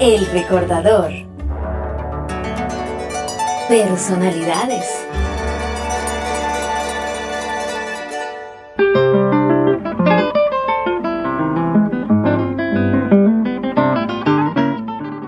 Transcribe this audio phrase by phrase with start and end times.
[0.00, 1.12] El recordador.
[3.68, 4.84] Personalidades.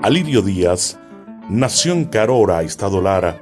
[0.03, 0.99] Alirio Díaz
[1.49, 3.41] nació en Carora, Estado Lara,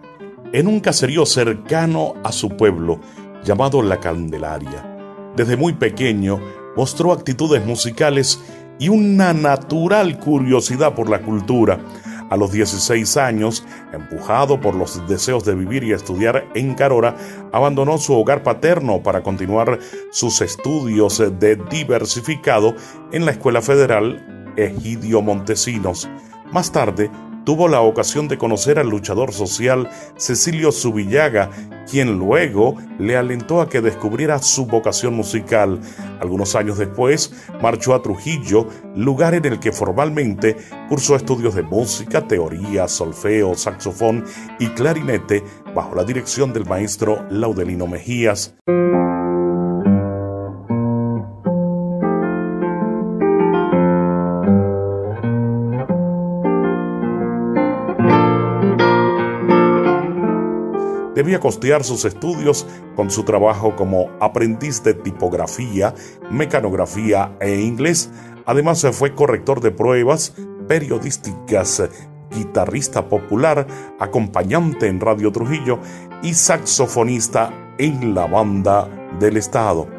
[0.53, 3.01] en un caserío cercano a su pueblo
[3.43, 5.33] llamado La Candelaria.
[5.35, 6.39] Desde muy pequeño
[6.77, 8.41] mostró actitudes musicales
[8.79, 11.79] y una natural curiosidad por la cultura.
[12.31, 17.15] A los 16 años, empujado por los deseos de vivir y estudiar en Carora,
[17.53, 19.79] abandonó su hogar paterno para continuar
[20.11, 22.75] sus estudios de diversificado
[23.13, 26.09] en la Escuela Federal Egidio Montesinos.
[26.51, 27.11] Más tarde,
[27.45, 31.51] tuvo la ocasión de conocer al luchador social Cecilio Zubillaga,
[31.95, 35.79] quien luego le alentó a que descubriera su vocación musical.
[36.21, 38.67] Algunos años después, marchó a Trujillo,
[38.97, 40.57] lugar en el que formalmente
[40.89, 44.25] cursó estudios de música, teoría, solfeo, saxofón
[44.59, 48.57] y clarinete bajo la dirección del maestro Laudelino Mejías.
[61.41, 65.95] Costear sus estudios con su trabajo como aprendiz de tipografía,
[66.31, 68.11] mecanografía e inglés.
[68.47, 70.35] Además fue corrector de pruebas
[70.69, 71.83] periodísticas,
[72.31, 73.67] guitarrista popular,
[73.99, 75.79] acompañante en Radio Trujillo
[76.23, 78.89] y saxofonista en la banda
[79.19, 79.94] del Estado.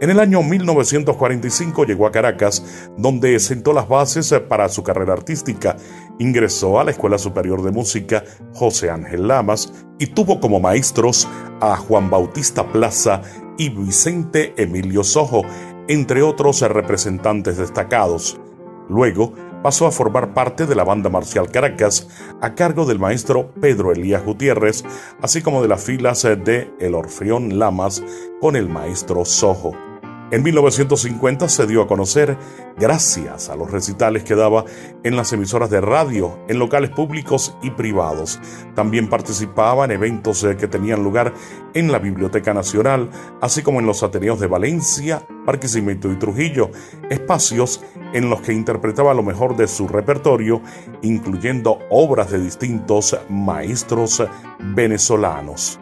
[0.00, 5.76] En el año 1945 llegó a Caracas, donde sentó las bases para su carrera artística.
[6.18, 11.28] Ingresó a la Escuela Superior de Música José Ángel Lamas y tuvo como maestros
[11.60, 13.20] a Juan Bautista Plaza
[13.58, 15.42] y Vicente Emilio Sojo,
[15.86, 18.40] entre otros representantes destacados.
[18.88, 22.08] Luego pasó a formar parte de la banda marcial Caracas
[22.40, 24.82] a cargo del maestro Pedro Elías Gutiérrez,
[25.20, 28.02] así como de las filas de El Orfeón Lamas
[28.40, 29.89] con el maestro Sojo.
[30.30, 32.38] En 1950 se dio a conocer
[32.78, 34.64] gracias a los recitales que daba
[35.02, 38.38] en las emisoras de radio, en locales públicos y privados.
[38.76, 41.34] También participaba en eventos eh, que tenían lugar
[41.74, 43.10] en la Biblioteca Nacional,
[43.40, 46.70] así como en los Ateneos de Valencia, Barquisimeto y Trujillo,
[47.10, 50.62] espacios en los que interpretaba lo mejor de su repertorio,
[51.02, 54.22] incluyendo obras de distintos maestros
[54.60, 55.80] venezolanos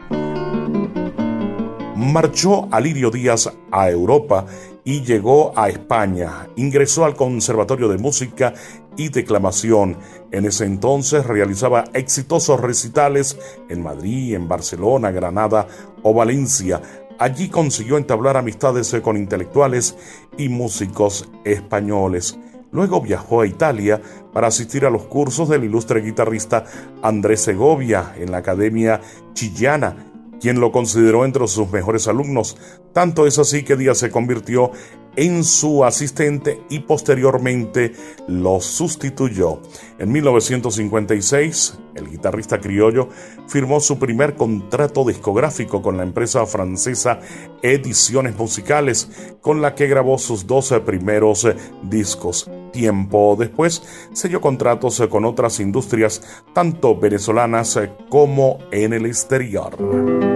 [2.09, 4.47] marchó Alirio Díaz a Europa
[4.85, 6.49] y llegó a España.
[6.57, 8.55] Ingresó al Conservatorio de Música
[8.97, 9.97] y Declamación.
[10.31, 15.67] En ese entonces realizaba exitosos recitales en Madrid, en Barcelona, Granada
[16.03, 16.81] o Valencia.
[17.19, 19.97] Allí consiguió entablar amistades con intelectuales
[20.37, 22.39] y músicos españoles.
[22.71, 24.01] Luego viajó a Italia
[24.33, 26.65] para asistir a los cursos del ilustre guitarrista
[27.03, 29.01] Andrés Segovia en la Academia
[29.33, 30.08] Chillana
[30.41, 32.57] quien lo consideró entre sus mejores alumnos.
[32.93, 34.73] Tanto es así que Díaz se convirtió
[35.19, 37.93] en su asistente y posteriormente
[38.29, 39.61] lo sustituyó.
[39.99, 43.09] En 1956, el guitarrista criollo
[43.49, 47.19] firmó su primer contrato discográfico con la empresa francesa
[47.63, 51.49] Ediciones Musicales, con la que grabó sus 12 primeros
[51.83, 52.49] discos.
[52.73, 53.83] Tiempo después
[54.13, 56.23] selló contratos con otras industrias,
[56.53, 60.28] tanto venezolanas como en el exterior.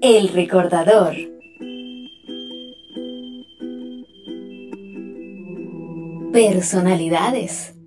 [0.00, 1.16] El recordador.
[6.32, 7.77] Personalidades.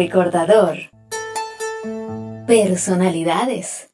[0.00, 0.78] Recordador.
[2.46, 3.90] Personalidades.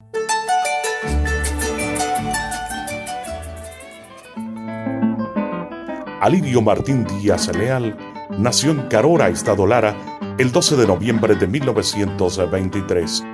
[6.20, 7.96] Alirio Martín Díaz Leal
[8.38, 9.96] nació en Carora, Estado Lara,
[10.38, 13.24] el 12 de noviembre de 1923.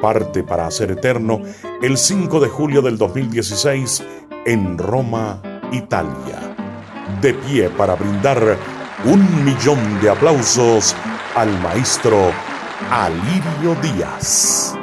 [0.00, 1.40] Parte para hacer eterno
[1.82, 4.04] el 5 de julio del 2016
[4.46, 6.54] en Roma, Italia.
[7.20, 8.56] De pie para brindar
[9.04, 10.94] un millón de aplausos
[11.34, 12.32] al maestro
[12.90, 14.79] Alirio Díaz.